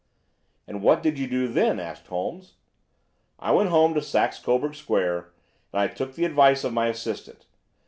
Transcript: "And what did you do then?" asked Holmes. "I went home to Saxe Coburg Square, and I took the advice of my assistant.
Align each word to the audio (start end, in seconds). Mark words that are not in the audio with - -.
"And 0.65 0.81
what 0.81 1.03
did 1.03 1.19
you 1.19 1.27
do 1.27 1.47
then?" 1.47 1.79
asked 1.79 2.07
Holmes. 2.07 2.55
"I 3.37 3.51
went 3.51 3.69
home 3.69 3.93
to 3.93 4.01
Saxe 4.01 4.39
Coburg 4.39 4.73
Square, 4.73 5.31
and 5.71 5.79
I 5.79 5.87
took 5.89 6.15
the 6.15 6.25
advice 6.25 6.63
of 6.63 6.73
my 6.73 6.87
assistant. 6.87 7.45